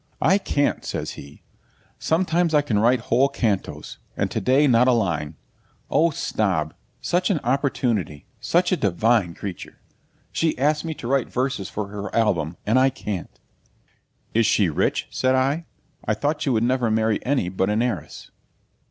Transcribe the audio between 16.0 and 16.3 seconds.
'I